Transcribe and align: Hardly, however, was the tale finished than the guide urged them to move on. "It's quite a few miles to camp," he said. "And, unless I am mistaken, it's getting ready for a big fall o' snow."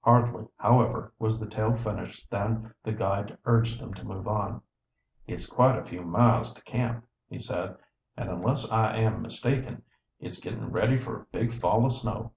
Hardly, 0.00 0.48
however, 0.56 1.12
was 1.20 1.38
the 1.38 1.46
tale 1.46 1.76
finished 1.76 2.28
than 2.28 2.74
the 2.82 2.90
guide 2.90 3.38
urged 3.44 3.78
them 3.80 3.94
to 3.94 4.04
move 4.04 4.26
on. 4.26 4.60
"It's 5.28 5.46
quite 5.46 5.78
a 5.78 5.84
few 5.84 6.02
miles 6.02 6.52
to 6.54 6.62
camp," 6.64 7.06
he 7.28 7.38
said. 7.38 7.76
"And, 8.16 8.28
unless 8.28 8.68
I 8.72 8.96
am 8.96 9.22
mistaken, 9.22 9.84
it's 10.18 10.40
getting 10.40 10.72
ready 10.72 10.98
for 10.98 11.20
a 11.20 11.24
big 11.26 11.52
fall 11.52 11.86
o' 11.86 11.90
snow." 11.90 12.32